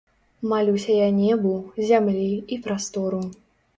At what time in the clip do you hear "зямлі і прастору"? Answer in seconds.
1.91-3.21